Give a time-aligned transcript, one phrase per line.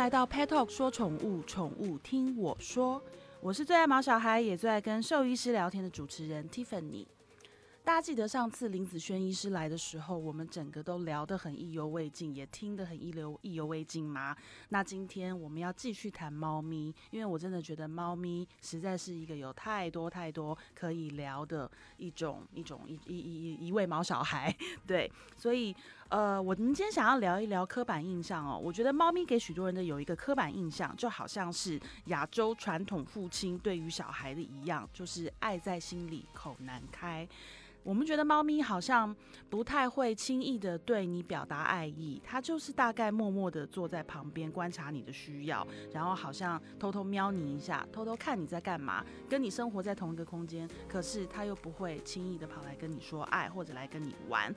[0.00, 3.02] 来到 Pet Talk 说宠物，宠物听我说。
[3.38, 7.04] 我是最爱毛小孩，也最爱跟兽医师聊天的主持人 Tiffany。
[7.90, 14.36] 大家记得上次林子轩医师来的时候，我们整个都聊得很意犹未尽，也听得很意犹意犹未尽吗？
[14.68, 25.74] 那今天我们要继续谈猫咪，因为我真的觉得猫咪实在是一个有太多太多可以聊的一种一种一一一一位毛小孩，对，所以
[26.10, 28.56] 呃，我们今天想要聊一聊刻板印象哦。
[28.56, 37.26] 我觉得猫咪给许多人的有一个刻板印象，就好像是亚洲传统父亲对于小孩的一样，就是爱在心里口难开。
[37.82, 39.14] 我们觉得猫咪好像
[39.48, 54.54] 不太会轻易的对你表达爱意，它就是大概默默的坐在旁边观察你的需要，然后好像偷偷瞄你一下，偷偷看你在干嘛，跟你生活在同一个空间，可是它又不会轻易的跑来跟你说爱或者来跟你玩。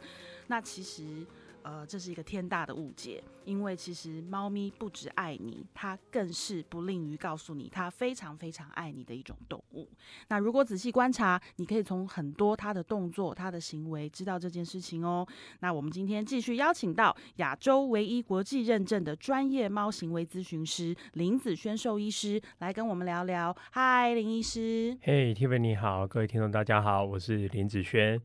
[0.48, 1.26] 那其实。
[1.64, 9.90] 呃，这是一个天大的误解，因为其实猫咪不只爱你，它更是不吝于告诉你它非常非常爱你的一种动物。
[10.28, 15.26] 那如果仔细观察，你可以从很多它的动作、它的行为知道这件事情哦。
[15.62, 23.56] 那我们今天继续邀请到亚洲唯一国际认证的专业猫行为咨询师林子轩兽医师来跟我们聊聊。
[23.72, 24.98] 嗨，林医师。
[25.02, 28.22] 嘿，Tiffany 你好，各位听众大家好，我是林子轩。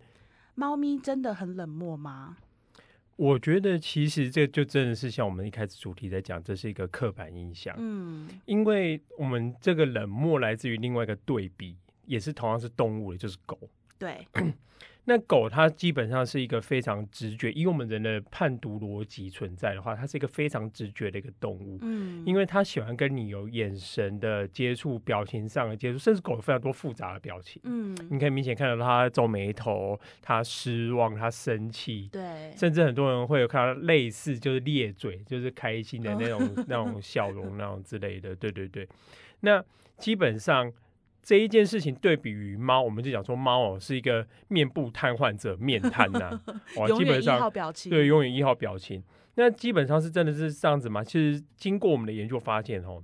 [0.56, 2.36] 猫咪真的很冷漠吗？
[3.19, 7.74] 我觉得其实这就真的是像我们一开始主题在讲，这是一个刻板印象。
[7.77, 13.58] 嗯，因为我们这个冷漠来自于另外一个对比，也是同样是动物的，就是狗。
[13.98, 14.24] 对。
[15.09, 21.78] 那狗它基本上是一个非常直觉，以我们人的判读逻辑存在的话，它是一个非常直觉的一个动物。
[21.81, 27.58] 嗯，因为它喜欢跟你有眼神的接触、表情上的接触，甚至狗有非常多复杂的表情。
[27.64, 32.11] 嗯，你可以明显看到它皱眉头、它失望、它生气。
[32.13, 38.36] 对，甚至很多人会有看到类似就是咧嘴，就是开心的那种那种笑容那种之类的。
[38.36, 38.86] 对对对，
[39.41, 39.64] 那
[39.97, 40.70] 基本上。
[41.28, 46.40] 这一件事情对比于猫，我们就讲说猫哦是一个面部瘫痪者，面瘫呐，
[46.78, 47.52] 哇， 基本上
[47.90, 49.05] 对永远一号表情。
[49.34, 51.05] 那基本上是真的是这样子吗？
[51.05, 53.02] 其实经过我们的研究发现哦，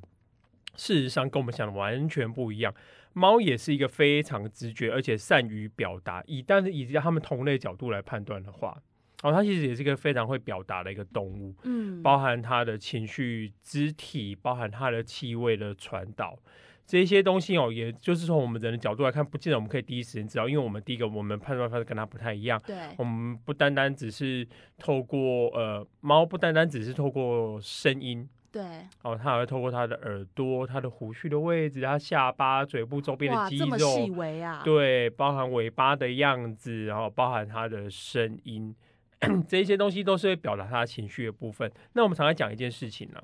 [0.75, 2.75] 事实上跟我们想的完全不一样。
[3.13, 8.75] 猫也是一个非常直觉而且善于表达，以但是以他们同类角度来判断的话，
[9.23, 16.39] 哦，它其实也是一个非常会表达的一个动物，嗯，包含它的情绪、肢体，包含它的气味的传导。
[16.87, 22.61] 这些东西哦，也就是从我们人的角度来看，不见得我们可以第一时间知道，因为我们第一个我们判断方式跟它不太一样。
[22.67, 24.47] 对，我们不单单只是
[24.79, 28.29] 透过呃猫，不单单只是透过声音。
[28.53, 28.63] 对，
[29.03, 34.61] 哦，它还会透过它的耳朵、它的胡须的位置、它下巴、嘴部周边的肌肉，细微啊。
[34.63, 38.73] 对，包含尾巴的样子，然后包含它的声音，
[39.49, 41.69] 这些东西都是会表达它情绪的部分。
[41.95, 43.21] 那我们常常讲一件事情呢。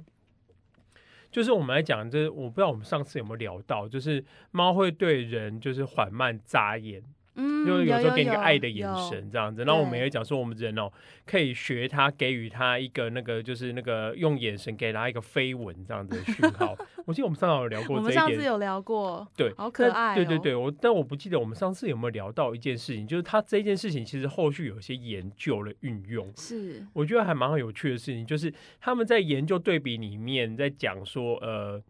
[1.31, 7.03] 就是我们来讲，就是我不知道我们上次有没有聊到，就是猫会对人就是缓慢眨眼。
[7.41, 10.93] 嗯，就有时候给你个爱的眼神这样子，然后我们也讲说，我们人哦
[11.25, 16.77] 可以学他，给予他一个那个，就是那个用眼神给他一个飞吻这样子的讯号。
[17.07, 20.15] 我记得我们上次有聊过，我们上次有聊过，对，好可爱。
[20.15, 31.83] 对对对，我但我不记得我们上次有没有聊到一件事情，就是他这件事情其实后续有一些研究的运用，是我觉得还蛮有趣的事情，就是他们在研究对比里面在讲说，呃。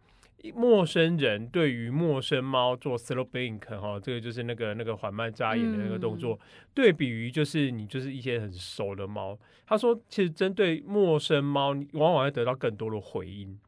[0.54, 6.40] 陌生人对于陌生猫做 slow blink 哈，这个就是那个那个缓慢眨眼的那个动作，
[6.72, 13.58] 对比于就是你就是一些很熟的猫，他说其实针对陌生猫，你往往会得到更多的回应。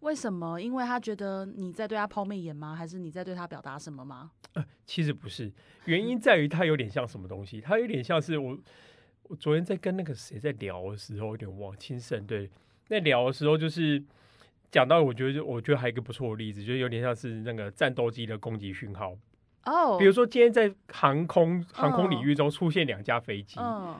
[0.00, 0.60] 为什么？
[0.60, 2.74] 因为他觉得你在对他抛媚眼吗？
[2.76, 4.30] 还是你在对他表达什么吗？
[4.52, 5.50] 呃，其实不是，
[5.86, 8.58] 原因在于他有点像什么东西，他有点像是我
[9.22, 12.50] 我昨天在跟那个谁在聊的时候，有点忘青盛对，
[12.84, 14.04] 在聊的时候就是。
[14.70, 19.16] 讲到，我觉得，我觉得还有一个不错的例子，就是有点像是那个战斗机的攻击讯号
[19.64, 19.98] 哦。
[19.98, 23.58] 比如说，今天在航空航空领域中出现两架飞机，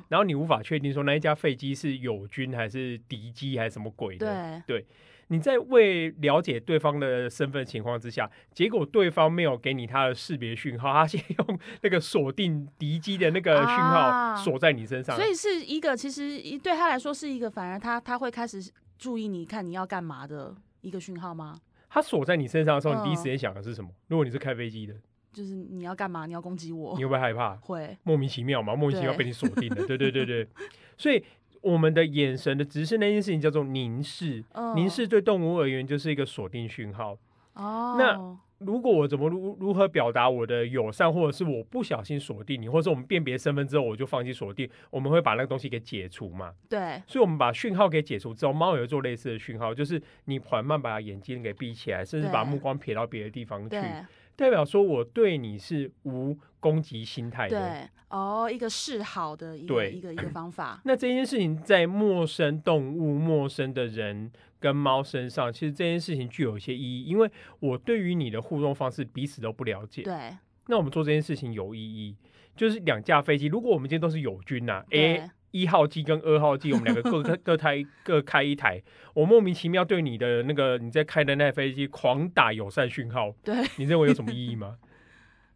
[0.08, 4.62] 然后你无法确定说那一架飞机是友军还是敌机还是什么鬼的。
[4.64, 4.86] 对，
[5.26, 18.72] 你在未了解对方的身份情况之下，结果对方没有给你他的识别讯号，他先用那个锁定敌机的那个讯号锁在你身上，所以是一个其实对他来说是一个，反而他他会开始。
[19.00, 21.58] 注意，你看你要干嘛的一个讯号吗？
[21.88, 23.90] 它锁在你身上的时候，你第一时间想的是什么？
[24.08, 24.94] 如果你是开飞机的，
[25.32, 26.26] 就是你要干嘛？
[26.26, 26.94] 你要攻击我？
[26.96, 27.56] 你会不会害怕？
[27.56, 29.86] 会，莫名其妙嘛，莫名其妙被你锁定了。
[29.86, 30.46] 对对对对，
[30.98, 31.24] 所以
[31.62, 34.44] 我们的眼神的直视那件事情叫做凝视，
[34.76, 37.16] 凝视对动物而言就是一个锁定讯号。
[37.54, 46.52] 哦，那如果我怎么如如何表达我的友善，或者是我不小心锁定你，或者是我们辨别身份之后我就放弃锁定，我们会把那个东西给解除嘛？
[46.68, 53.76] 对，所以我们把讯号给解除之后，猫也会做类似的讯号，就是你缓慢把眼睛给闭起来，甚至把目光瞥到别的地方去，
[54.36, 57.58] 代表说我对你是无攻击心态的。
[57.58, 60.80] 对，哦，一个示好的一个一个一个方法。
[60.84, 64.30] 那这件事情在陌生动物、陌生的人
[64.60, 70.02] 跟猫身上，其实这件事情具有一些意义，因为我对于你的互动方式彼此都不了解。
[70.02, 70.36] 对
[70.66, 72.14] 那我们做这件事情有意义，
[72.54, 78.80] 就是两架飞机，如果我们今天都是友军呐、对 a 一号机跟二号机，我们两个各各 各开各开一台，
[79.14, 84.76] 我莫名其妙对你的那个你在开的那台飞机狂打友善讯号，对，你认为有什么意义吗？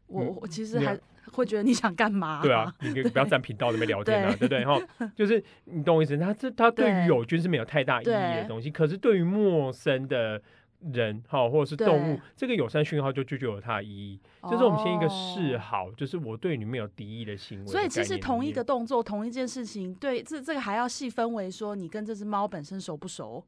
[0.06, 0.98] 我嗯我其实还
[1.32, 2.42] 会觉得你想干嘛？
[2.42, 4.64] 对啊，，你不要占频道那边聊天啊，对对不对？
[4.98, 10.40] 哈，就是你懂我意思，他这他对于友军是没有太大意义的东西，可是对于陌生的
[10.92, 14.20] 人哈，或者是动物，这个友善讯号就就具有它的意义。
[14.42, 17.88] 就是我们先一个哦示好，就是我对你没有敌意的行为的所以。
[17.88, 23.42] 其实同一个动作、同一件事情，对这这个还要细分为说你跟这只猫本身熟不熟，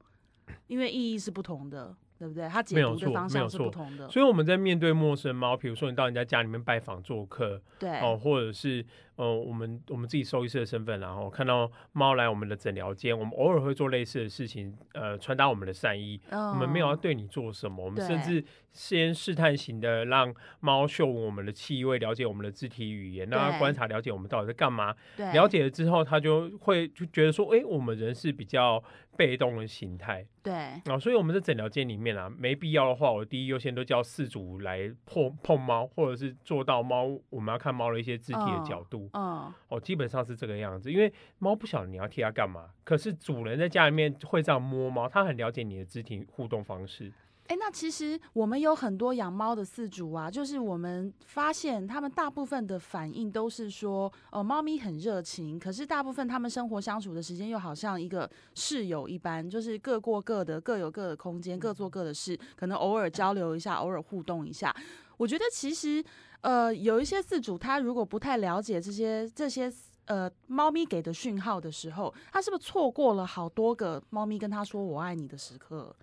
[0.67, 2.48] 因为意义是不同的，对不对？
[2.48, 4.08] 它解读的方向是不同的。
[4.08, 8.84] 所以我们在面对陌生猫，比如说你到人家家里面拜访做客，对，哦，或者是
[9.16, 16.20] 呃，我们我们自己兽医师的身份，然后看到猫来我们的诊疗间，我们偶尔会做类似的事情，呃，传达我们的善意。
[16.30, 24.94] 我我们没有要对你做什么，我们甚至先试探型的让猫嗅我们的气味，了解我们的肢体语言，让它观察了解我们到底在干嘛。
[25.16, 28.82] 对了解了之后，它就会就觉得说，哎、我们人是比较
[29.16, 39.06] 被动的形态对啊，所以我们在诊疗间里面啊，没必要的话，我第一优先都叫饲主来碰碰猫，或者是做到猫我们要看猫的一些肢体的角度。
[39.12, 47.12] 嗯哦，基本上是这个样子，因为猫不晓得你要替它干嘛，可是主人在家里面会这样摸猫，它很了解你的肢体互动方式。
[47.49, 64.75] 哎、那其实我们有很多养猫的饲主啊，就是我们发现他们大部分的反应都是说，呃，猫咪很热情，可是大部分他们生活相处的时间又好像一个室友一般，就是各过各的，各有各的空间，各做各的事，可能偶尔交流一下，偶尔互动一下。
[65.16, 66.04] 我觉得其实，
[66.40, 69.72] 呃，有一些饲主他如果不太了解这些这些。
[70.06, 75.96] 呃，猫咪给的讯号的时候，他是不是错过了好多个猫咪跟他说“我爱你”的时刻？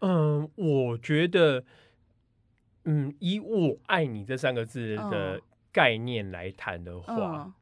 [0.00, 1.62] 嗯，我觉得，
[2.86, 7.52] 嗯，以“我爱你”这三个字的嗯概念来谈的话，嗯，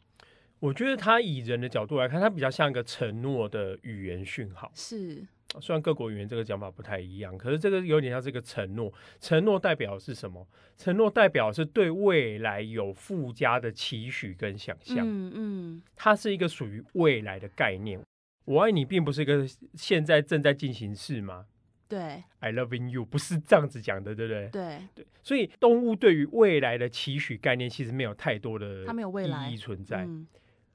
[0.61, 4.71] 我觉得它以人的角度来看，它比较像一个承诺的语言讯号。
[4.73, 5.27] 是，
[5.61, 8.93] 虽然各国语言这个讲法不太一样，可是这个有点像是一个承诺。
[9.19, 10.47] 承诺代表是什么？
[10.77, 14.99] 承诺代表是对未来有附加的期许跟想象。
[15.01, 18.01] 嗯嗯，它是一个属于未来的概念。
[18.45, 21.47] 我爱你并不是一个现在正在进行式吗
[21.89, 24.49] 对？I loving you 不是这样子讲的，对不对？
[24.51, 30.05] 对，对，所以动物对于未来的期许概念其实没有太多的它没有未来意义存在。
[30.05, 30.27] 嗯，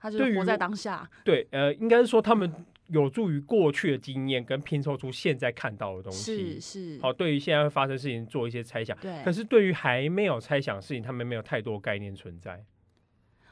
[0.06, 2.54] 他就对于是活在当下，对，呃，应该是说他们
[2.90, 6.96] 有助于过去的经验跟拼凑出现在看到的东西是。
[6.96, 9.24] 是，好，对于现在会发生事情做一些猜想，对。
[9.24, 12.63] 可是对于还没有猜想的事情，他们没有太多概念存在。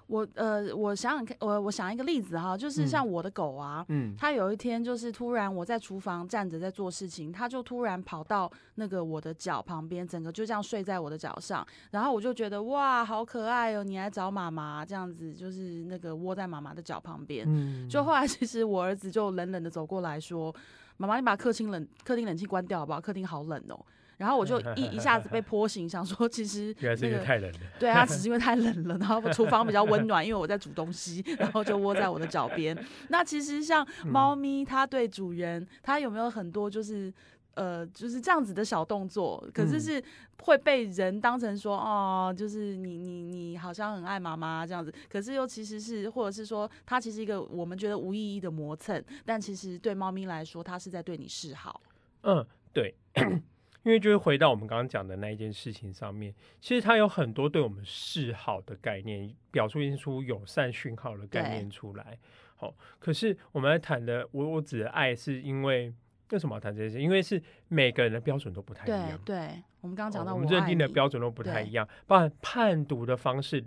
[0.07, 17.45] 我呃，我想想看，我我想一个例子哈，就是嗯像我的狗啊，嗯，它有一天就是突然我在厨房站着在做事情，它就突然跑到那个我的脚旁边，整个就这样睡在我的脚上，然后我就觉得哇，好可爱哦，你来找妈妈这样子，就是那个窝在妈妈的脚旁边。
[17.47, 20.53] 嗯 就后来其实我儿子就冷冷的走过来说
[20.97, 22.99] ：“妈妈，你把客厅冷客厅冷气关掉好不好？
[22.99, 23.79] 客厅好冷哦。”
[24.17, 27.59] 然后我就一一下子被 泼醒，想说其实原来是因那个为太冷了。
[27.79, 32.77] 对啊，只是因为太冷了，然后厨房比较温暖，因为我在煮东西，然后就窝在我的脚边。
[33.09, 37.13] 那其实像嗯猫咪，它对主人，它有没有很多就是
[37.55, 39.43] 呃，就是这样子的小动作？
[39.53, 40.03] 可是嗯是
[40.41, 51.81] 会被人当成说哦，就是你你你好像很爱妈妈这样子，可是又其实是或者是说，它其实一个我们觉得无意义的磨蹭，但其实对猫咪来说，它是在对你示好。
[52.23, 52.95] 嗯，对，
[53.83, 62.17] 因为就是回到我们刚刚讲的那一件事情上面，其实它有很多对我们示好的概念，表述出友善讯号的概念出来。
[62.55, 65.93] 好，可是我们来谈的，我我指的爱，是因为
[66.31, 67.01] 为什么要谈这件事？
[67.01, 69.19] 因为是每个人的标准都不太一样。
[69.25, 73.61] 对，我们刚刚讲到哦我们认定的标准都不太一样，包含判读的方式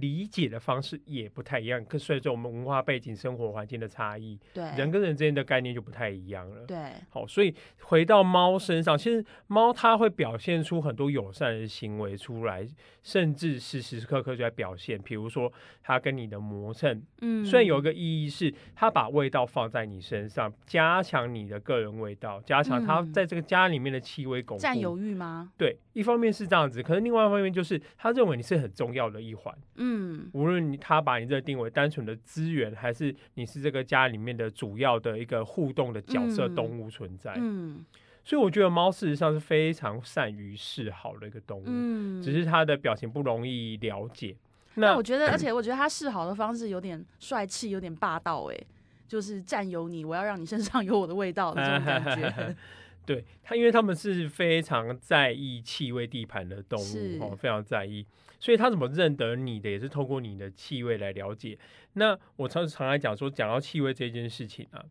[0.00, 6.64] 理解的方式也不太一样，可随着我们文化背景、生活环境的差异，对，人跟人之间的概念就不太一样了。
[6.66, 12.66] 对，好，所以回到猫身上，其实猫它会表现出很多友善的行为出来，
[13.02, 14.98] 甚至时时刻刻就在表现。
[15.02, 15.52] 比如说，
[15.82, 24.62] 它跟你的磨蹭，嗯，虽然有一个意义是它把味道放在你身上，加强你的个人味道，加强它嗯在这个家里面的气味巩固。
[24.62, 25.52] 占有欲吗？
[25.56, 29.56] 对，一方面是这样子，可是另外一方面就是他认为你是很重要的一环。
[29.76, 29.87] 嗯
[30.32, 36.54] 无论你他把你这个定为单纯的资源，还是你是这个家里面的主要的一个互动的角色嗯。
[36.54, 37.84] 动物存在，嗯。
[38.24, 44.36] 所以我觉得猫事实上是非常善于示好的一个动物，嗯，只是它的表情不容易了解。
[44.74, 48.56] 那那我觉得，而 且我觉得它示好的方式有点帅气，有点霸道，哎，
[49.08, 52.56] 就是占有你，我要让你身上有我的味道的这种感觉。
[53.06, 58.04] 对它，因为他们是非常在意气味地盘的动物哦，非常在意，
[58.38, 61.58] 所以他怎么认得你的，也是透过你的气味来了解。
[61.94, 64.84] 那我常常来讲说，讲到气味这件事情啊，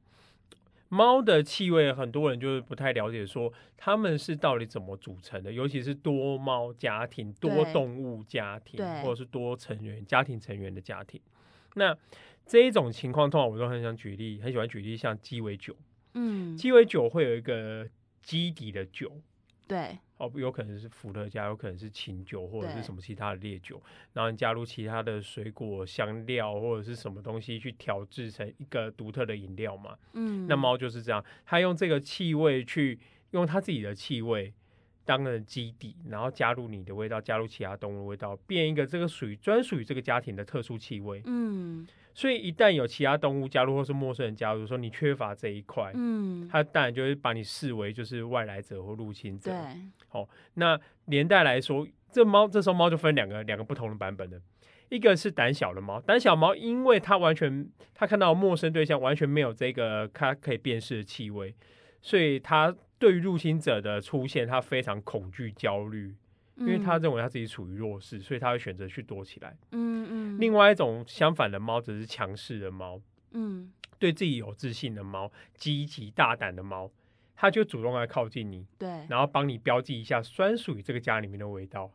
[0.89, 11.20] 猫的气味，很多人就是不太了解，说它们是到底怎么组成的，尤其是多猫家庭、多动物家庭，或者是多成员家庭成员的家庭。
[11.75, 11.98] 那
[12.46, 15.75] 这一种情况，通常我都很想举例，很喜欢举例，像鸡尾酒。
[16.13, 17.88] 嗯，鸡尾酒会有一个
[18.24, 19.22] 基底的酒，
[19.68, 23.81] 对，哦，有可能是伏特加，有可能是琴酒，或者是什么其他的烈酒，
[24.13, 29.95] 然后你加入其他的水果香料或者是什么东西去调制成一个独特的饮料嘛。
[30.13, 33.00] 嗯，那猫就是这样，它用这个气味去
[33.31, 34.53] 用它自己的气味
[35.07, 41.23] 当成基底，然后加入你的味道，加入其他动物的味道，变一个这个属于专属于这个家庭的特殊气味。
[41.25, 49.51] 嗯所以一旦有其他动物加入或是陌生人加入，说你缺乏这一块，嗯，它当然就会把你视为就是外来者或入侵者。
[49.51, 54.41] 对，那连带来说，这猫这时候猫就分两个两个不同的版本了。
[54.89, 61.53] 一个是胆小的猫，胆小猫因为它完全它看到陌生对象完全没有这个它可以辨识的气味，
[62.01, 66.16] 所以它对于入侵者的出现，他非常恐惧焦虑，
[66.56, 69.56] 因为它嗯认为它自己处于弱势，所以他会选择去躲起来。
[69.72, 73.00] 嗯嗯，另外一种相反的猫，则是强势的猫，
[73.32, 76.92] 嗯对自己有自信的猫，积极大胆的猫，
[77.36, 81.92] 它就主动来靠近你，对，然后帮你标记一下专属于这个家里面的味道。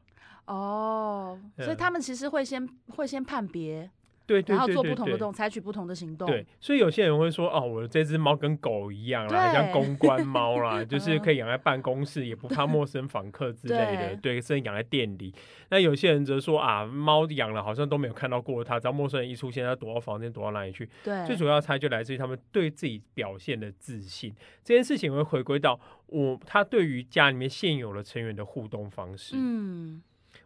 [0.46, 3.88] 哦，所以嗯他们其实会先会先判别，
[4.32, 6.26] 对对然后做对对对不同的动，采取不同的行动。
[6.26, 15.34] 对，所以有些人会说，哦，我的这只猫跟狗一样啦，像公关猫啦， 就是嗯可以养在办公室，也不怕陌生访客之类的，对对，甚至养在店里。
[15.68, 20.88] 那有些人则说啊，猫养了好像都没有看到过它，只要陌生人一出现，它躲到房间，躲到哪里去？
[21.04, 24.34] 对，最主要差就来自于他们对自己表现的自信。
[24.64, 29.34] 这件事情会回归到我，他对于家里面现有的成员的互动方式。
[29.36, 30.02] 嗯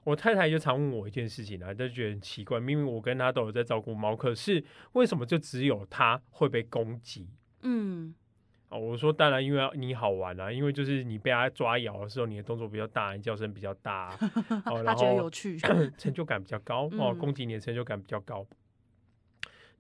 [0.06, 7.28] 我太太就常问我一件事情啊，就觉得很奇怪，明明我跟她都有在照顾猫，可是为什么就只有她会被攻击？
[7.62, 8.14] 嗯
[8.68, 14.16] 哦，我说当然，因为你好玩啊，因为就是你被它抓咬的时候，你的动作比较大，你叫声比较大，
[14.66, 15.58] 哦，然后觉得有趣。
[15.98, 18.46] 成就感比较高哦，嗯攻击你的成就感比较高。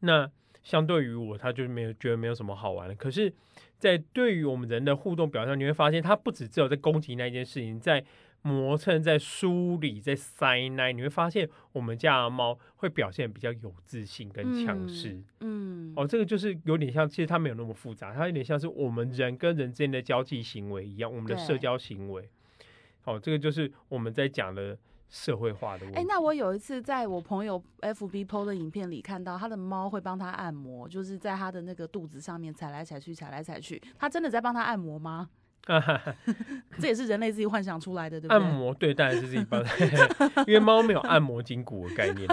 [0.00, 0.28] 那
[0.64, 2.94] 相对于我，他就没有觉得没有什么好玩的。
[2.96, 3.32] 可是，
[3.78, 8.04] 在对于我们人的互动表现，你会发现，它不只只有在攻击那一件事情，在
[8.46, 15.20] 磨蹭、在梳理、在塞奶，你会发现我们家的猫会表现比较有自信跟强势。
[15.40, 22.30] 嗯，哦，这个就是有点像，其实它没有那么复杂，它有点像是我们人跟人之间的交际行为一样，我们的社交行为。
[23.02, 25.98] 哦，这个就是我们在讲的社会化的问题。
[25.98, 33.82] 哎、那我有一次在我朋友 FB PO 的影片里看到，他的猫会帮他按摩，就是在他的那个肚子上面踩来踩去，踩来踩去。
[33.98, 35.30] 他真的在帮他按摩吗？
[36.78, 38.36] 这也是人类自己幻想出来的，对不对？
[38.36, 39.60] 按摩对，当然是自己帮，
[40.46, 42.28] 因为猫没有按摩筋骨的概念。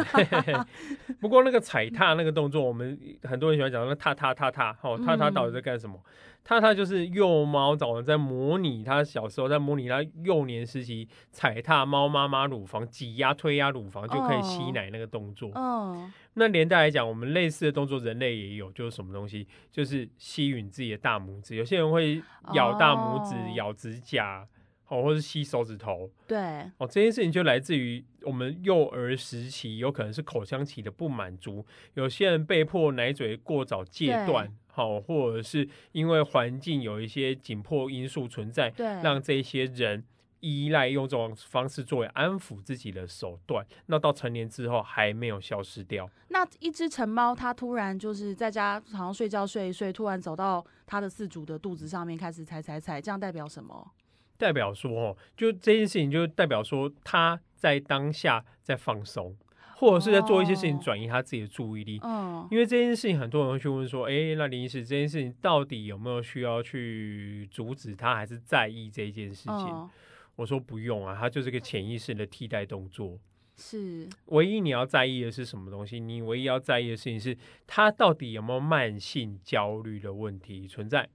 [1.20, 6.00] 不过那个踩踏那个动作，我们很多人喜欢讲那踏踏踏踏，哦，踏踏到底在干什么？
[6.44, 15.50] 踏踏就是幼猫早上在模拟它小时候在模拟它幼年时期踩踏猫妈妈乳房、挤压、推压乳房就可以吸奶那个动作。
[15.56, 21.56] 哦，那连带来讲，我们类似的动作，人类也有，就是什么东西，就是吸吮自己的大拇指。
[21.56, 22.22] 有些人会
[22.54, 24.46] 咬大拇指、哦咬指甲，
[24.88, 26.10] 哦，或是吸手指头。
[26.28, 26.38] 对，
[26.78, 40.04] 哦，这件事情就来自于我们幼儿时期，有可能是口腔期的不满足，有些人被迫奶嘴过早戒断，好、或者是因为环境有一些紧迫因素存在，对，让这些人
[40.42, 46.10] 依赖用这种方式作为安抚自己的手段，那到成年之后还没有消失掉。
[46.28, 53.92] 那一只成猫，它突然就是在家好像睡觉睡一睡，突然走到它的饲主的肚子上面开始踩踩踩，这样代表什么？
[54.38, 59.36] 代表说，哦，就这件事情，就代表说他在当下在放松，
[59.76, 62.00] 或或者是在做一些事情哦转移他自己的注意力。
[62.04, 69.90] 嗯因为这件事情，很多人会去问说：“哎、那林医师，这件事情到底有没有需要去阻止他，还是在意这件事情？”嗯，
[70.36, 73.18] 我说不用啊，他就是个潜意识的替代动作。
[73.56, 76.00] 是唯一你要在意的是什么东西？
[76.00, 77.38] 你唯一要在意的事情是，
[77.68, 81.08] 他到底有没有慢性焦虑的问题存在？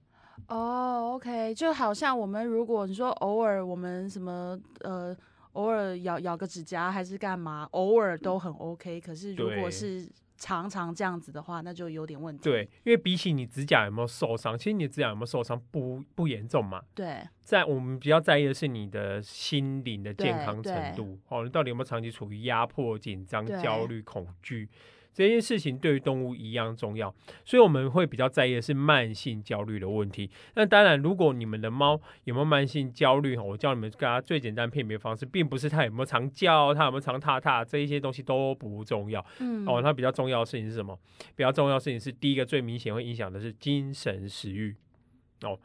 [0.47, 5.15] 哦，OK，就好像我们如果你说偶尔我们什么呃。
[5.53, 9.01] 偶尔咬咬个指甲还是干嘛，偶尔都很 OK。
[9.01, 12.43] 可是如果是常常这样子的话，那就有点问题。
[12.43, 16.79] 对，因为比起你指甲有没有受伤，其实你的指甲有没有受伤不不严重嘛。
[16.93, 24.69] 对在我们比较在意的是你的心灵的健康程度，哦，你到底有没有长期处于压迫、紧张、焦虑、恐惧
[25.13, 27.13] 这件事情，对于动物一样重要。
[27.43, 30.29] 所以我们会比较在意的是慢性焦虑的问题。
[30.55, 39.25] 那当然，如果你们的猫有没有慢性焦虑，哦我教你们跟它最简单辨别方式，并不是它有没有常叫，它有没有常踏踏，这一些东西都不重要。
[39.39, 40.97] 嗯哦，它比较重要的事情是什么？
[41.35, 44.75] 比较重要的事情是第一个最明显会影响的是精神食欲。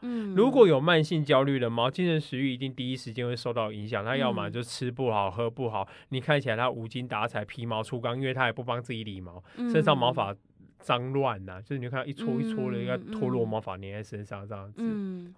[0.01, 0.35] 嗯。
[0.35, 4.03] 如果有慢性焦虑的猫，精神食欲一定第一时间会受到影响。
[4.05, 4.51] 它要么嗯。
[4.51, 10.35] 就吃不好、喝不好，你看起来它无精打采、皮毛粗刚，因为它也不帮自己理毛，身上毛发
[10.79, 13.47] 脏乱呐，就是你看到一撮一撮的一个嗯脱落嗯。
[13.47, 15.33] 毛发粘在身上这样子，嗯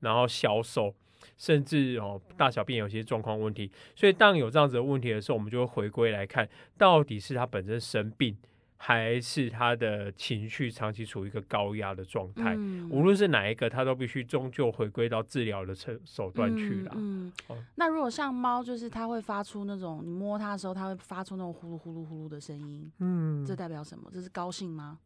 [0.00, 0.94] 然后消瘦，
[1.36, 3.70] 甚至哦大小便有些状况问题。
[3.94, 8.34] 所以当有这样子的问题的时候，我们就会回归来看，到底是它本身生病，
[8.76, 12.54] 还是他的情绪长期处于一个高压的状态。
[12.56, 16.92] 嗯无论是哪一个，他都必须终究回归到治疗的手手段去了。
[16.94, 24.10] 嗯，哦嗯那如果像猫，就是它会发出那种你摸它的时候，它会发出那种呼噜呼噜呼噜的声音，嗯这代表什么？
[24.12, 24.98] 这是高兴吗？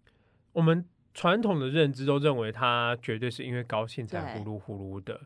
[0.53, 0.85] 我们
[1.15, 5.21] 传统的认知都认为它绝对是因为高兴才呼噜呼噜的。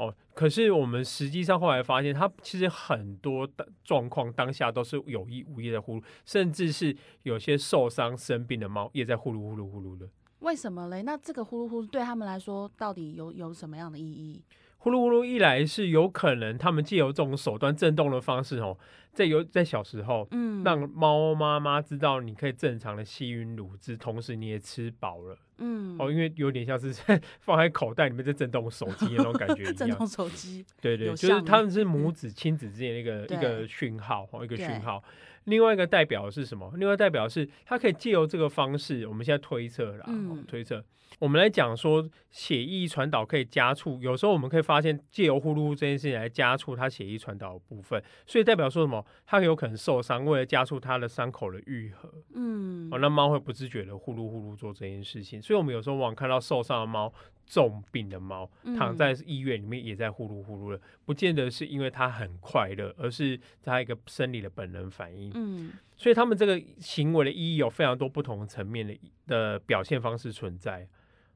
[0.00, 10.08] 哦，可是我们实际上后来发现，它其实很多的状况当下都是有意无意的呼噜，甚至是有些受伤生病的猫也在呼噜呼噜呼噜的。
[10.38, 11.02] 为什么嘞？
[11.02, 14.42] 那这个呼噜呼噜对他们来说到底有有什么样的意义？
[14.78, 18.78] 呼噜呼噜，一来是有可能他们借由这种手段震动的方式，哦，
[19.12, 25.36] 在有在小时候，嗯，让猫妈妈知道你可以正常的吸吮乳汁，同时你也吃饱了。
[25.60, 26.92] 嗯哦，因为有点像是
[27.40, 30.06] 放在口袋里面在震动手机的那种感觉一 震动样。
[30.06, 35.02] 手机， 对对，有就是像他们是母子亲子之间的一个一个讯号哦，一个对讯号。
[35.44, 36.70] 另外一个代表是什么？
[36.76, 40.06] 另外代表是它可以借由这个方式，我们现在推测啦，
[40.46, 40.84] 推测。
[41.18, 49.04] 我们来讲说血液传导可以加速，有时候我们可以发现借由呼噜呼这件事情来加速它血液传导的部分，所以代表说什么？
[49.26, 57.12] 它有可能受伤，为了加速它的伤口的愈合，嗯哦，那猫会不自觉的呼噜呼噜做这件事情，所以我们有时候往往看到受伤的猫、
[57.44, 65.30] 重病的猫躺在医院里面也在呼噜呼噜的，不见得是因为它很快乐，而是它一个生理的本能反应。
[65.34, 70.88] 嗯所以他们这个行为的意义有非常多不同层面的的表现方式存在。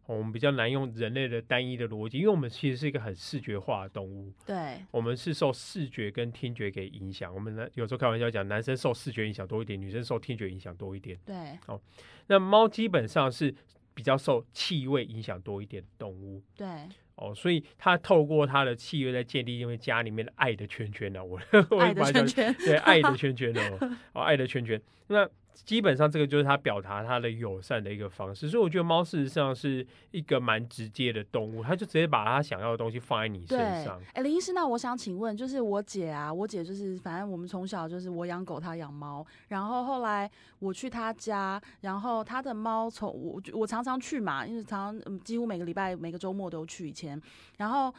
[0.06, 7.34] 哦我们比较难用人类的单一的逻辑，因为我们其实是一个很视觉化的动物，对，我们是受视觉跟听觉给影响。
[7.34, 11.18] 我们呢有时候开玩笑讲，男生受视觉影响多一点，女生受听觉影响多一点。
[11.24, 11.80] 对哦
[12.26, 13.54] 那猫基本上是
[13.94, 16.66] 比较受气味影响多一点的动物对，
[17.14, 21.40] 哦，所以它透过它的气味在建立因为家里面的爱的圈圈呢、我
[21.70, 24.80] 我爱的把它讲圈圈，对爱的 圈圈哦，哦爱的圈圈。
[25.06, 47.20] 那基本上这个就是它表达它的友善的一个方式，所以我觉得猫事实上是一个蛮直接的动物，它就直接把它想要的东西放在你身上。，哎，林医师，那我想请问，就是我姐啊，我姐就是反正我们从小就是我养狗，她养猫，然后后来我去她家，然后她的猫从我我常常去嘛，因为常常嗯几乎每个礼拜每个周末都去以前，
[47.58, 47.94] 然后。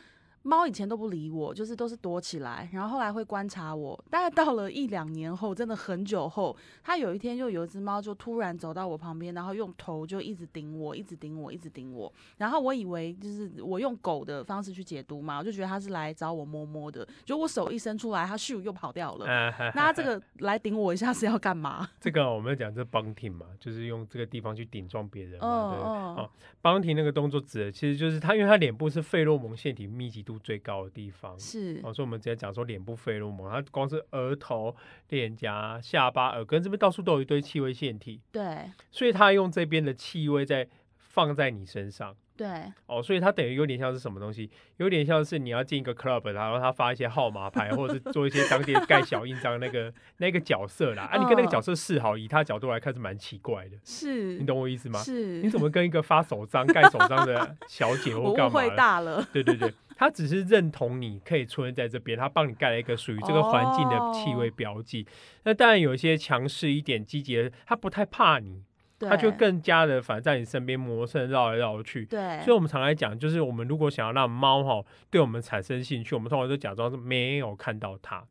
[0.45, 3.99] 猫以前都不理我，就是都是躲起来，然后后来会观察我。
[4.11, 12.13] 大概到了一两年后，真的很久后，它有一天就有一只猫就突然走到我旁边，然后用头就一直顶我，一直顶我，一直顶我。
[12.37, 17.07] 然后我以为就是我用狗的方式去解读嘛，我就觉得它是来找我摸摸的。
[17.23, 19.25] 就我手一伸出来，它咻又跑掉了。
[19.25, 21.89] 啊，那它这个 来顶我一下是要干嘛？
[21.99, 25.71] 这个我们讲这 bunting 嘛，就是用这个地方去顶撞别人嘛。
[25.71, 26.29] 对不对嗯哦
[26.61, 31.39] bunting 那个动作指的其实就是它，因为它脸部是费洛蒙腺体密集度最高的地方。
[31.39, 34.75] 是哦，所以我们直接讲说脸部费洛蒙，它光是额头、
[35.09, 40.67] 脸颊、下巴、耳根这边到处都有一堆气味腺体，对所以它用这边的气味在
[40.97, 42.15] 放在你身上。
[42.37, 42.45] 对
[42.87, 44.51] 哦，所以它等于有点像是什么东西？
[44.75, 51.03] 有点像是你要进一个 club，然后他发一些号码牌，或者是做一些当地盖小印章那个那个角色啦。
[51.03, 54.99] 啊，你跟那个嗯角色示好，以他角度来看是蛮奇怪的，是，你懂我意思吗？
[54.99, 58.75] 是，你怎么跟一个发手章、盖手章的小姐或我误会干嘛的？
[58.75, 59.25] 大了。
[59.31, 65.07] 对对对，它只是认同你可以出现在这边，他帮你盖了一个属于这个环境的气味哦标记。
[65.43, 68.61] 那当然有一些强势一点、积极的，他不太怕你，
[68.99, 72.05] 对，它就更加的反正在你身边磨蹭绕来绕去。
[72.05, 78.23] 对，所以，我们常来讲，就是我们如果想要让猫哈对我们产生兴趣，我们通常都假装是没有看到它。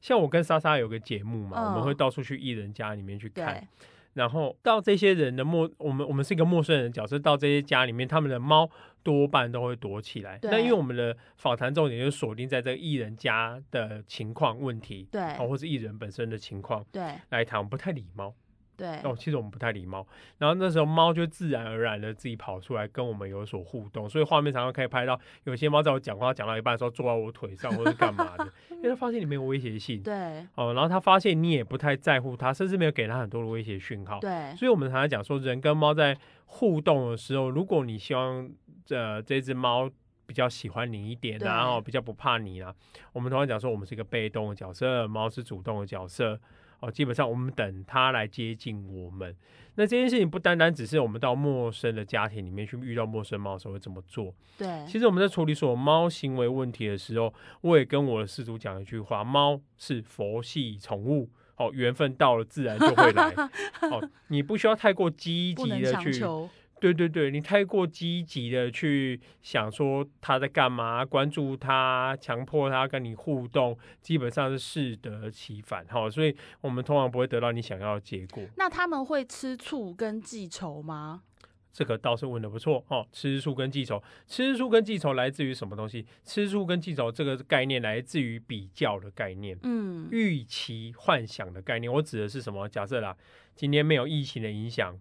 [0.00, 3.68] 像我跟莎莎有个节目嘛，我们嗯会到处去艺人家里面去看对，
[4.20, 8.70] 然后到这些人的陌，我们我们是一个陌生人的角色，到这些家里面，他们的猫
[9.02, 10.36] 多半都会躲起来。
[10.36, 18.34] 对那因为我们的访谈重点就锁定在这个艺人家的情况问题，对哦，或是艺人本身的情况对来谈，不太理猫。
[18.80, 18.98] 对。
[19.04, 20.06] 哦，其实我们不太礼貌，
[20.38, 30.14] 然后那时候猫就自然而然的自己跑出来跟我们有所互动，所以画面常常可以拍到有些猫在我讲话讲到一半的时候坐在我腿上或者干嘛的， 因为它发现你没有威胁性，对。
[30.54, 34.56] 哦，然后它发现你也不太在乎它，甚至没有给它很多的威胁讯号，对。
[34.56, 36.16] 所以我们常常讲说，人跟猫在
[36.46, 38.48] 互动的时候，如果你希望
[38.88, 39.90] 呃这只猫
[40.26, 42.74] 比较喜欢你一点啊，然后比较不怕你啊，
[43.12, 46.40] 我们通常讲说我们是一个被动的角色，猫是主动的角色。
[46.80, 49.34] 哦，基本上我们等它来接近我们。
[49.76, 54.34] 那这件事情不单单只是我们到陌生的家庭里面去遇到陌生猫的时候会这么做。
[54.58, 61.30] 对，其实我们在处理所有猫行为问题的时候，我也跟我的饲主讲一句话：猫是佛系宠物。
[61.56, 63.34] 哦，缘分到了，自然就会来。
[63.92, 66.24] 哦，你不需要太过积极的去，
[66.80, 75.84] 对对对，你太过积极的去想说他在干嘛，关注他，强迫他跟你互动，基本上是适得其反。
[75.86, 78.42] 哈、所以我们通常不会得到你想要的结果。
[78.56, 81.22] 那他们会吃醋跟记仇吗？
[81.72, 83.06] 这个倒是问的不错哦。
[83.12, 86.04] 吃醋跟记仇，吃醋跟记仇来自于什么东西？
[86.24, 89.56] 吃醋跟记仇这个概念来自于比较的概念。
[89.62, 92.68] 嗯，预期幻想的概念，我指的是什么？
[92.68, 93.16] 假设啦，
[93.54, 94.98] 今天没有疫情的影响，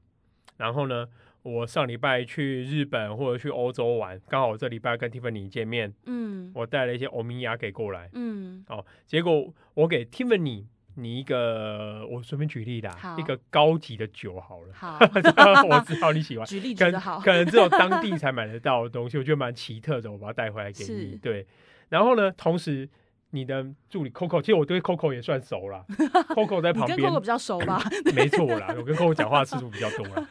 [0.58, 1.08] 然后呢，
[1.42, 16.46] 我上礼拜去日本或者去欧洲玩，刚好我这礼拜跟 Tiffany 见面，嗯我带了一些欧米亚给过来，嗯哦，结果我给 Tiffany 你一个，我随便举例啦，一个高级的酒好了， 好，我知道你喜欢。
[16.46, 21.18] 举例可举得好，可能只有当地才买得到的东西，我觉得蛮奇特的，我把它带回来给你。
[21.22, 21.48] 对，
[21.88, 22.90] 然后呢，同时
[23.30, 25.86] 你的助理 Coco，其实我对 Coco 也算熟了
[26.36, 27.82] Coco 在你跟旁边 Coco 比较熟吧？
[28.14, 30.28] 没错啦，我跟 Coco 讲话次数比较多啦。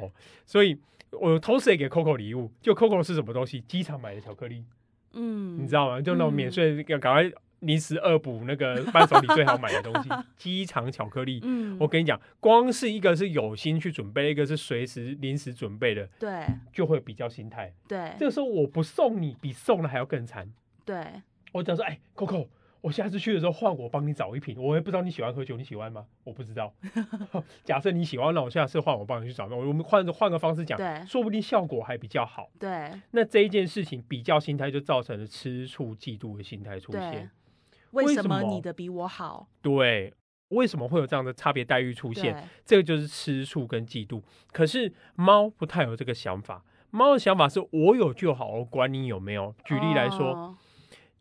[0.00, 0.10] 哦，
[0.46, 0.78] 所以
[1.12, 3.60] 我同时也给 Coco 礼物，就 Coco 是什么东西？
[3.62, 4.64] 机场买的巧克力，
[5.12, 6.00] 嗯，你知道吗？
[6.00, 10.08] 就那种嗯免税，要赶快临时恶补那个伴手礼最好买的东西，
[10.38, 11.40] 机场巧克力。
[11.42, 17.72] 嗯，我跟你讲，光是一个是有心去准备，一个是随时临时准备的，对就会比较心态。
[17.86, 20.50] 对这个时候我不送你，比送了还要更惨。
[20.86, 21.04] 对，
[21.52, 22.46] 我讲说，哎，Coco，
[22.82, 26.06] 我下次去的时候换我帮你找一瓶，我也不知道你喜欢喝酒，你喜欢吗？
[26.24, 26.72] 我不知道。
[27.62, 32.50] 假设你喜欢，那我下次换我帮你去找，我们换个换个方式讲，对说不定效果还比较好。
[32.58, 37.30] 对那这一件事情比较心态就造成了吃醋、嫉妒的心态出对现。，
[37.90, 39.48] 为什么么你的比我好？
[39.60, 40.14] 对，
[40.48, 42.32] 为什么会有这样的差别待遇出现？
[42.32, 44.22] 对这个就是吃醋跟嫉妒。
[44.52, 49.54] 可是猫不太有这个想法，猫的想法是我有就好，我管你有没有。
[49.66, 50.56] 举例来说，哦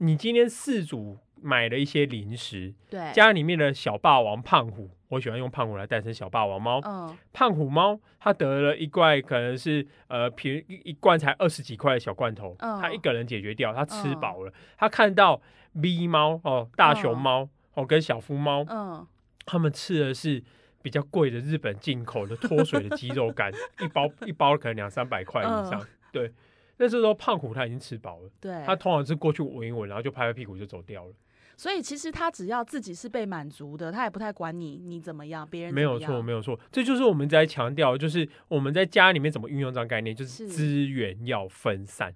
[0.02, 6.80] 你今天饲主买了一些零食，对，家里面的小霸王胖虎，我喜欢用胖虎来代称小霸王猫。
[6.84, 14.54] 嗯胖虎猫它得了一罐，可能是呃平一一罐才二十几块的小罐头，嗯它一个人解决掉，它吃饱了。
[14.78, 15.42] 它看到
[15.74, 19.08] V 猫哦，大熊猫、哦跟小夫猫，嗯，
[19.46, 20.44] 他们吃的是。
[20.82, 23.52] 比较贵的日本进口的脱水的鸡肉干，
[23.84, 25.74] 一包一包可能两三百块以上。
[25.74, 26.32] 嗯对，
[26.78, 31.14] 那时候胖虎他已经吃饱了，对，他通常是过去闻一闻，然后就拍拍屁股就走掉了。
[31.60, 42.16] 所以其实他只要自己是被满足的，他也不太管你你怎么样，别人没有错，没有错，这就是我们在强调，就是我们在家里面怎么运用这样概念，就是是资源要分散。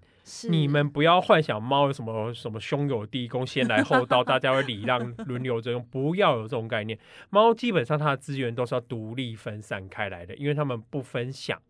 [0.50, 6.98] 你们不要幻想猫有什么什么兄友弟恭，先来后到，大家会礼让 轮流着用，不要有这种概念。
[7.30, 11.62] 猫基本上它的资源都是要独立分散开来的，因为它们不分享。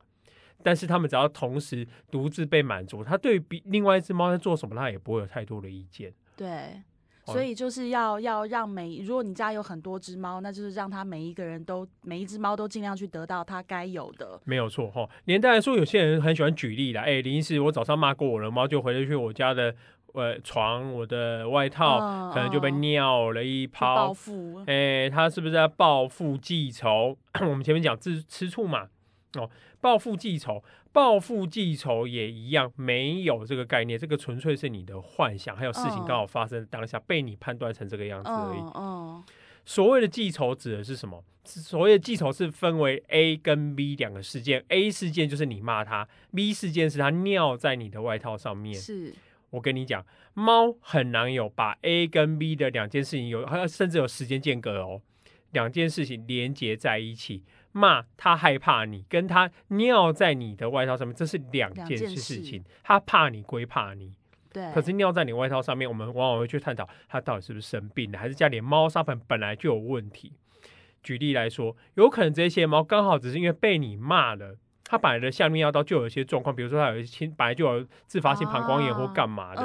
[0.62, 6.14] 但是它们只要同时独自被满足，它对比另外一只猫在做什么，它也不会有太多的意见。
[6.38, 6.84] 对。
[7.26, 14.40] 哦所以就是要要让每，如果你家有很多只猫，那就是让它每一个人都每一只猫都尽量去得到它该有的。
[14.44, 15.10] 没有错哈。
[15.26, 17.02] 连带来说，有些人很喜欢举例啦。
[17.04, 19.74] 哎、临时我早上骂过我的猫，就回去我家的
[20.14, 24.14] 呃床，我的外套、嗯可能就被嗯尿了一泡报泡。
[24.14, 27.18] 复，哎、他是不是在报复记仇？
[27.40, 28.88] 我们前面讲吃吃醋嘛，
[29.36, 30.62] 哦，报复记仇，
[30.94, 38.60] 报复记仇也一样，没有这个概念，这个纯粹是你的幻想，还有事情嗯刚好发生的当下被你判断成这个样子而已。
[38.60, 39.24] 嗯嗯，
[39.66, 41.22] 所谓的记仇指的是什么？
[41.46, 44.64] 所谓的记仇是分为 A 跟 B 两个事件。
[44.70, 48.74] A 事件就是你骂他，B 事件是他尿在你的外套上面。
[48.74, 49.14] 是，
[49.50, 55.02] 我跟你讲，猫很难有把 A 跟 B 的两件事情有，甚至有时间间隔哦，
[55.52, 57.44] 两件事情连接在一起。
[57.74, 62.64] 骂他害怕你，跟他尿在你的外套上面，这是两件事情。
[62.82, 64.14] 他怕你归怕你，
[64.54, 64.72] 对。
[64.72, 70.32] 可是尿在你外套上面，我们往往会去探讨他到底是不是生病了，还是家里猫砂盆本来就有问题。
[71.02, 74.56] 举例来说，有可能这些猫刚好只是因为被你骂了。
[74.94, 79.64] 它本来的下面尿道就有一些状况，比如说它有一些本来就有自发性膀胱炎或干嘛的。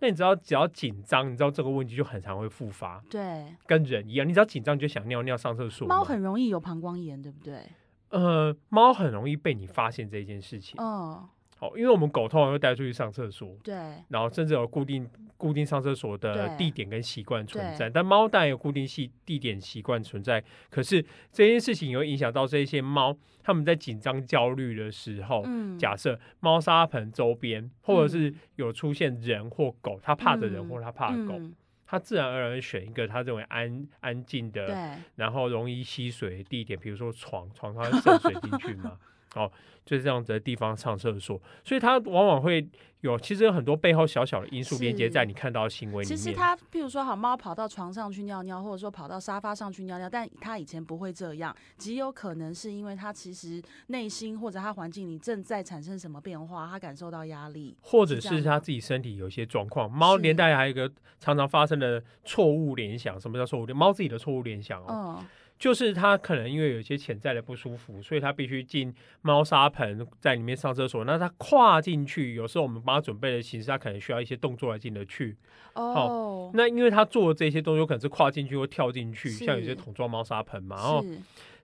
[0.00, 3.02] 那你知道，只要紧张，你知道这个问题就很常会复发。
[3.08, 5.88] 对，跟人一样，你只要紧张，你就想尿尿、上厕所。
[5.88, 7.62] 猫很容易有膀胱炎，对不对？
[8.10, 10.78] 呃，猫很容易被你发现这件事情。
[10.78, 11.26] 嗯。
[11.58, 13.74] 好，因为我们狗通常会带出去上厕所，对，
[14.08, 17.88] 然后甚至有固定固定上厕所的地点跟习惯存在。
[17.88, 25.46] 但猫当然有固定系地点习惯存在，可是这件事情也会影响到这些猫，它们在紧张焦虑的时候，
[25.78, 31.40] 假设猫砂盆周边或者是有出现人或狗，它怕的人或它怕的狗，
[31.86, 38.98] 它自然而然选一个它认为安安静的，然后容易吸水的地点，比如说床，床它会渗水进去嘛。
[39.36, 39.50] 哦，
[39.84, 42.66] 就是这样子的地方上厕所，所以它往往会
[43.02, 46.16] 有，其实有很多背后小小的因素连接在你看到的行为里面。
[46.16, 59.90] 其实它，譬如说，好猫跑到床上去尿尿，或者说跑到沙发上去尿尿，但它以前不会这样，极有可能是因为它其实内心或者它环境里正在产生什么变化，它感受到压力，或者是它自己身体有一些状况。
[59.90, 63.76] 猫连带还有一个常常发生的错误联想，什么叫错误联？
[63.76, 65.22] 猫自己的错误联想哦。
[65.58, 71.04] 就是他可能因为有一些潜在的不舒服，所以他必须进猫砂盆在里面上厕所。
[71.04, 75.36] 那他跨进去，有时候我们帮他准备的形式，他可能需要一些动作来进得去。
[75.74, 80.76] 哦，那因为他做的这些动作可能是跨进去或跳进去，像有些桶装猫砂盆嘛。
[80.76, 81.04] 然后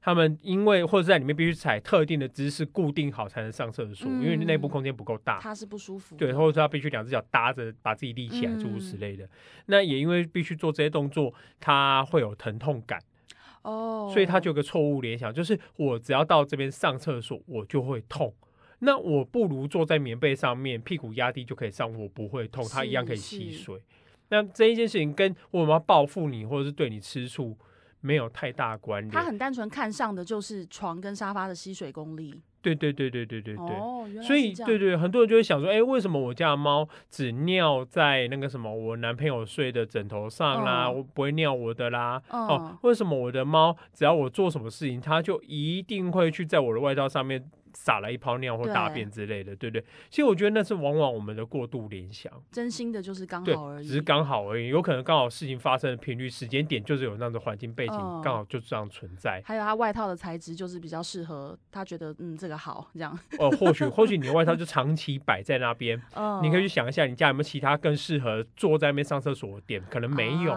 [0.00, 6.16] 他们因为或者在里面必须踩特定的姿势固定好才能上厕所，因为内部空间不够大，他是不舒服。
[6.16, 9.28] 对，或者说他必须两只脚搭着把自己立起来，诸如此类的。
[9.66, 12.98] 那也因为必须做这些动作，他会有疼痛感。
[13.62, 18.32] 哦，所以他就有个错误联想，就是我只要到这边上厕所，我就会痛。
[18.80, 23.80] 那我不如坐在棉被上面，屁股压低就可以上，我不会痛，它一样可以吸水。
[24.28, 27.56] 那这一件事情跟我们要报复你，或者是对你吃醋，
[28.00, 29.12] 没有太大关联。
[29.12, 32.42] 他很单纯看上的就是床跟沙发的吸水功力。
[32.62, 42.22] 对对对对对对对，所以对对，很多人就会想说，哎，为什么我家的猫只尿在那个什么我男朋友睡的枕头上啦，我不会尿我的啦？
[42.30, 47.44] 哦，为什么我的猫只要我做什么事情，它就一定会去在我的外套上面？
[47.74, 49.84] 撒了一泡尿或大便之类的，对不对？
[50.10, 54.68] 其实我觉得那是往往我们的过度联想，真心的就是刚好而已，只是刚好而已。
[54.68, 59.42] 有可能刚好事情发生的频率、时间点就是有那样的环境背景，刚好就这样存在。
[59.44, 63.18] 还有他外套的材质就是比较适合他觉得嗯这个好这样。
[63.38, 66.00] 哦，或许 或许你的外套就长期摆在那边，
[66.42, 69.82] 你可以去想一下，你家有没有其他更适合坐在那边上厕所的点？
[69.90, 70.52] 可能没有，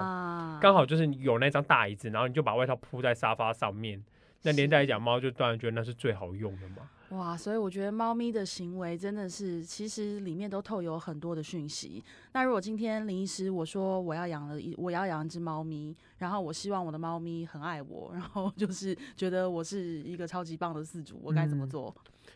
[0.61, 4.01] 刚好就是有那张大椅子，然后你就把外套铺在沙发上面。
[4.45, 6.89] 那连带来讲，猫就当然觉得那是最好用的嘛。
[7.09, 12.03] 哇，所以我觉得猫咪的行为真的是，其实里面都透有很多的讯息。
[12.33, 21.95] 那如果今天林医师我说我要养了一，我要养一只猫咪，然后我希望我的猫咪很爱我，然后就是觉得我是一个超级棒的饲主，我该怎么做？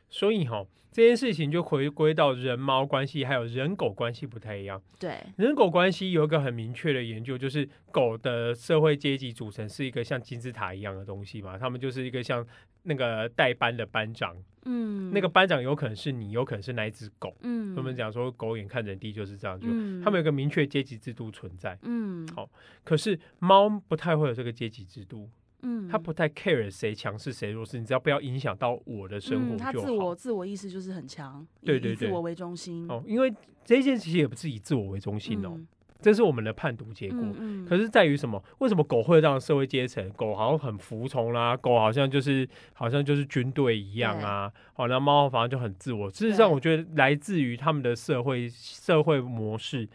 [0.10, 4.82] 所以哈，这件事情就回归到人猫关系，还有人狗关系不太一样。
[5.00, 12.46] 对，人狗关系有一个很明确的研究，就是狗的社会阶级组成是一个像金字塔一样的东西嘛，他们就是一个像
[12.84, 14.36] 那个代班的班长。
[14.66, 17.34] 嗯，那个班长有可能是你，有可能是那一只狗。
[17.44, 19.68] 嗯，我们讲说狗眼看人低就是这样，就
[20.04, 21.80] 他们有个明确阶级制度存在。
[21.84, 22.50] 嗯，好，
[22.84, 25.30] 可是猫不太会有这个阶级制度。
[25.62, 29.72] 嗯，他不太 care 谁强势谁弱势，你只要不要影响到我的生活就好。
[29.72, 33.04] 他自我自我意识就是很强，对对对，自我为中心哦。
[33.06, 33.34] 因为
[33.66, 35.60] 这件事情也不是以自我为中心哦，
[36.02, 37.20] 这是我们的判读结果。
[37.68, 38.42] 可是在于什么？
[38.60, 40.10] 为什么狗会让社会阶层？
[40.12, 44.52] 狗好像很服从啦，狗好像就是好像就是军队一样啊。
[44.74, 46.10] 好，那猫反而就很自我。
[46.10, 49.88] 事实上，我觉得来自于他们的社会社会模式。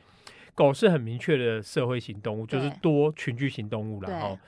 [0.57, 4.39] 狗是很明确的社会型动物，就是多群居型动物了哈。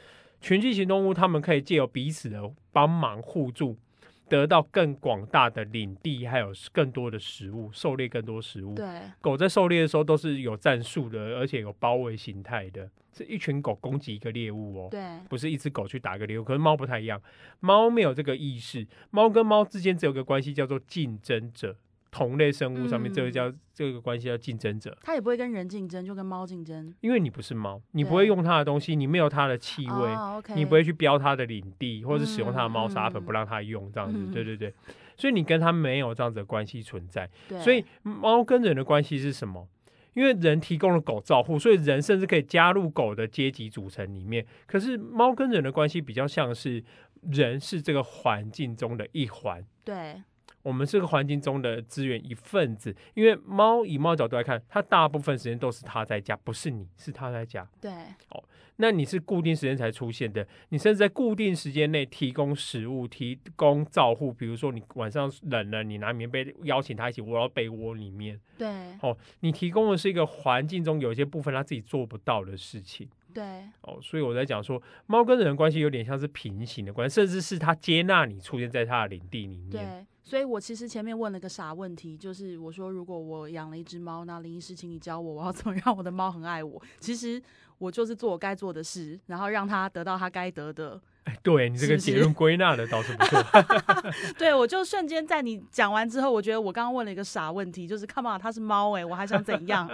[0.41, 3.77] 群居型动物，它们可以借由彼此的帮忙互助，
[4.29, 8.75] 得到更广大的领地，还有更多的食物，狩猎更多食物。
[8.75, 8.87] 对，
[9.21, 14.89] 狗在狩猎的时候都是有战术的，而且有包围形态的，是一群狗攻击一个猎物哦。
[14.91, 16.45] 对，不是一只狗去打一个猎物。
[16.45, 17.21] 可是猫不太一样，
[17.61, 21.77] 猫没有这个意识，猫跟猫之间只有个关系叫做竞争者。
[22.17, 24.97] 同类生物上面，这个叫这个关系叫竞争者。
[25.03, 26.95] 它也不会跟人竞争，就跟猫竞争。
[27.03, 30.09] 因为你不是猫，你不会用它的东西，你没有它的气味，
[30.55, 34.33] 你不会去标它的领地，或者是使用它的猫砂粉不让它用这样子。
[34.33, 34.73] 对对对，
[35.15, 37.29] 所以你跟它没有这样子的关系存在。
[37.61, 39.69] 所以猫跟人的关系是什么？
[40.15, 44.47] 因为人提供了狗照护，所以人甚至可以加入狗的阶级组成里面。
[44.67, 46.83] 可是猫跟人的关系比较像是
[47.31, 50.23] 人是这个环境中的一环，对，
[50.67, 52.93] 我们这个环境中的资源一份子。
[53.15, 57.65] 因为猫以猫角度来看，它大部分时间都是它在家，不是你，是它在家。
[57.81, 57.93] 对，
[58.31, 58.43] 哦
[58.79, 68.39] 那你是固定时间才出现的，你甚至在固定时间内提供食物、提供照护，比如说你晚上冷了，你拿棉被邀请它一起窝到被窝里面。
[68.59, 68.69] 对，
[69.01, 73.09] 哦，你提供的是一个环境中有一些部分它自己做不到的事情。
[73.37, 73.45] 对，
[73.83, 79.71] 哦，所以我在讲说，猫跟人的关系有点像是平行的关系，甚至是它接纳你出现在它的领地里面。
[79.71, 86.81] 对，所以我其实前面问了个傻问题，就是我说如果我养了一只猫，那林医师，请你教我，我要怎么让我的猫很爱我？
[86.99, 87.43] 其实
[87.77, 90.99] 我就是做我该做的事，然后让它得到它该得的。
[91.25, 93.45] 哎，对你这个结论归纳的倒是不错。
[94.39, 99.91] 对，我就瞬间在你讲完之后，我觉得我刚刚问了一个傻问题，就是 Come on，它是猫哎、我还想怎样？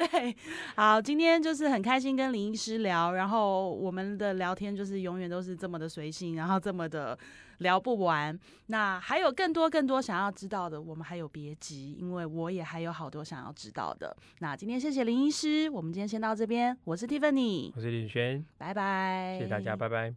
[0.00, 0.34] 对，
[0.76, 7.18] 好，今天就是很开心跟林医师聊，然后我们的聊天就是永远都是这么的随性，然后这么的
[7.58, 8.38] 聊不完。
[8.68, 14.16] 那还有更多更多想要知道的，我们还有别急，因为我也还有好多想要知道的。
[14.38, 20.14] 那今天谢谢林医师，我们今天先到这边，我是 Tiffany，我是林轩，拜拜，谢谢大家，拜拜。